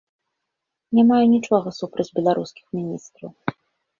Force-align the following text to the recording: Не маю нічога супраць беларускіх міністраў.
Не 0.99 1.03
маю 1.09 1.25
нічога 1.35 1.73
супраць 1.79 2.07
беларускіх 2.19 2.65
міністраў. 2.79 3.29